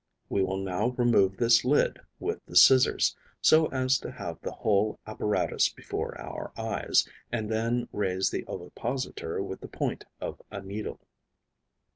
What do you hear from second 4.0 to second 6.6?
have the whole apparatus before our